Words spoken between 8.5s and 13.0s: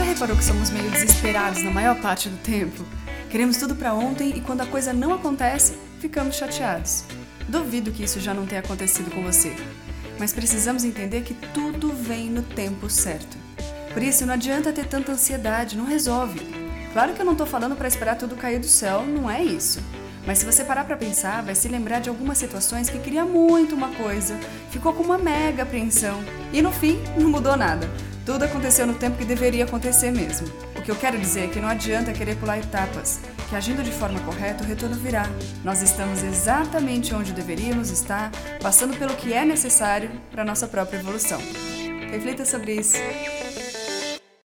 acontecido com você. Mas precisamos entender que tudo vem no tempo